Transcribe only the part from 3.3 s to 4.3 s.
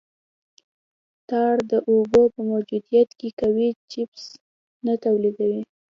قوي چسپش